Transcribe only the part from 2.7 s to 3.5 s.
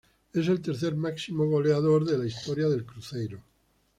Cruzeiro.